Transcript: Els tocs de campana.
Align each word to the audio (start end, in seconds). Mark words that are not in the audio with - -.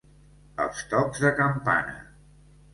Els 0.65 0.81
tocs 0.95 1.23
de 1.27 1.33
campana. 1.43 1.97